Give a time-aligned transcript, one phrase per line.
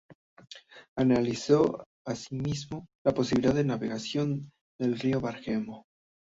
[0.97, 5.85] Analizó asimismo la posibilidad de navegación del río Bermejo.